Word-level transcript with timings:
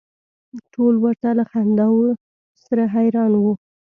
ټول 0.73 0.93
ورته 1.05 1.29
له 1.39 1.43
خنداوو 1.51 2.09
سره 2.65 2.83
حیران 2.95 3.31
و. 3.37 3.43